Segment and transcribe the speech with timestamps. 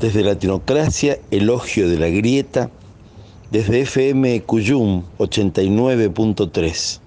[0.00, 2.68] Desde Latinocracia, elogio de la grieta.
[3.50, 7.00] Desde FM Cuyum 89.3.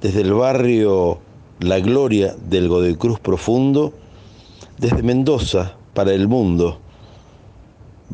[0.00, 1.18] Desde el barrio
[1.58, 3.92] La Gloria del Godecruz Profundo.
[4.78, 6.78] Desde Mendoza para el mundo.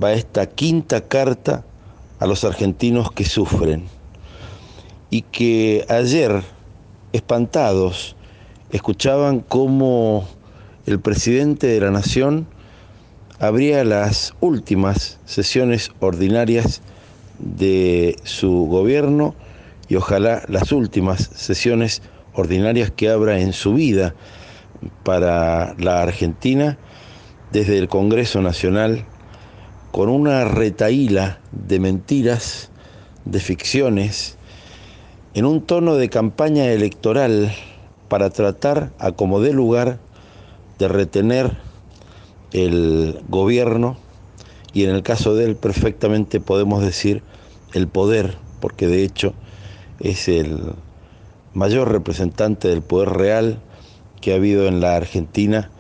[0.03, 1.67] Va esta quinta carta
[2.19, 3.85] a los argentinos que sufren
[5.11, 6.43] y que ayer,
[7.13, 8.17] espantados,
[8.71, 10.27] escuchaban cómo
[10.87, 12.47] el presidente de la Nación
[13.39, 16.83] abría las últimas sesiones ordinarias
[17.39, 19.35] de su gobierno
[19.89, 22.03] y ojalá las últimas sesiones
[22.35, 24.15] ordinarias que abra en su vida
[25.05, 26.79] para la Argentina
[27.53, 29.05] desde el Congreso Nacional
[29.93, 32.71] con una retaíla de mentiras,
[33.25, 34.37] de ficciones,
[35.35, 37.53] en un tono de campaña electoral
[38.09, 39.99] para tratar, a como dé lugar,
[40.79, 41.68] de retener
[42.53, 43.97] el gobierno
[44.73, 47.23] y en el caso de él perfectamente podemos decir
[47.75, 49.35] el poder, porque de hecho
[50.01, 50.75] es el
[51.53, 53.61] mayor representante del poder real
[54.21, 55.71] que ha habido en la Argentina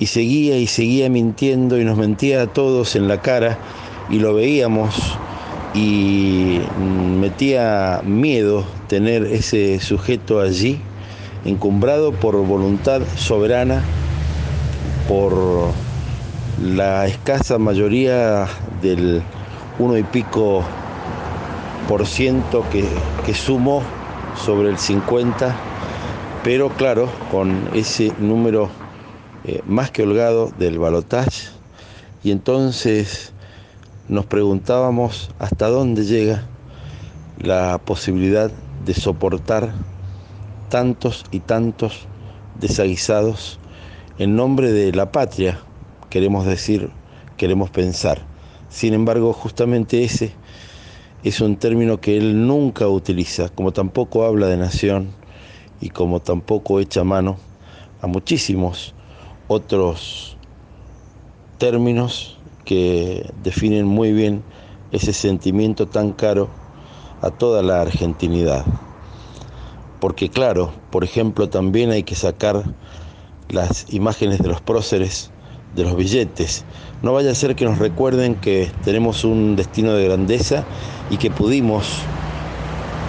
[0.00, 3.58] y seguía y seguía mintiendo y nos mentía a todos en la cara
[4.10, 5.18] y lo veíamos
[5.74, 6.60] y
[7.20, 10.80] metía miedo tener ese sujeto allí,
[11.44, 13.82] encumbrado por voluntad soberana,
[15.08, 15.34] por
[16.62, 18.48] la escasa mayoría
[18.82, 19.22] del
[19.78, 20.64] uno y pico
[21.88, 22.84] por ciento que,
[23.24, 23.82] que sumó
[24.34, 25.54] sobre el 50,
[26.44, 28.70] pero claro, con ese número
[29.48, 31.48] eh, más que holgado del balotaje
[32.22, 33.32] y entonces
[34.06, 36.46] nos preguntábamos hasta dónde llega
[37.38, 38.50] la posibilidad
[38.84, 39.72] de soportar
[40.68, 42.08] tantos y tantos
[42.60, 43.58] desaguisados
[44.18, 45.60] en nombre de la patria,
[46.10, 46.90] queremos decir,
[47.38, 48.26] queremos pensar.
[48.68, 50.34] Sin embargo, justamente ese
[51.24, 55.08] es un término que él nunca utiliza, como tampoco habla de nación
[55.80, 57.38] y como tampoco echa mano
[58.02, 58.94] a muchísimos
[59.48, 60.36] otros
[61.56, 64.42] términos que definen muy bien
[64.92, 66.48] ese sentimiento tan caro
[67.22, 68.64] a toda la argentinidad.
[70.00, 72.62] Porque claro, por ejemplo, también hay que sacar
[73.48, 75.30] las imágenes de los próceres,
[75.74, 76.64] de los billetes.
[77.02, 80.64] No vaya a ser que nos recuerden que tenemos un destino de grandeza
[81.10, 82.00] y que pudimos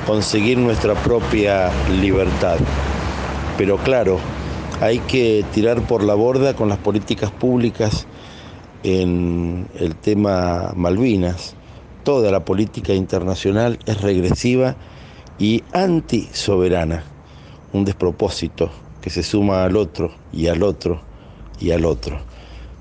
[0.07, 1.69] conseguir nuestra propia
[2.01, 2.57] libertad.
[3.57, 4.19] Pero claro,
[4.81, 8.07] hay que tirar por la borda con las políticas públicas
[8.83, 11.55] en el tema Malvinas.
[12.03, 14.75] Toda la política internacional es regresiva
[15.37, 17.03] y antisoberana,
[17.73, 18.69] un despropósito
[19.01, 21.01] que se suma al otro y al otro
[21.59, 22.19] y al otro.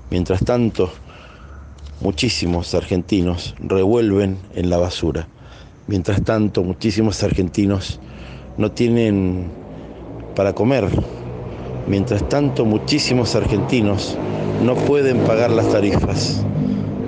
[0.09, 0.89] Mientras tanto,
[1.99, 5.27] muchísimos argentinos revuelven en la basura.
[5.87, 7.99] Mientras tanto, muchísimos argentinos
[8.57, 9.49] no tienen
[10.35, 10.87] para comer,
[11.89, 14.15] Mientras tanto, muchísimos argentinos
[14.63, 16.45] no pueden pagar las tarifas.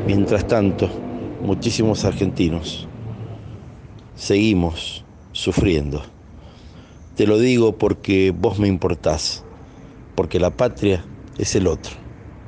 [0.07, 0.89] Mientras tanto,
[1.43, 2.87] muchísimos argentinos
[4.15, 6.03] seguimos sufriendo.
[7.15, 9.43] Te lo digo porque vos me importás,
[10.15, 11.05] porque la patria
[11.37, 11.93] es el otro.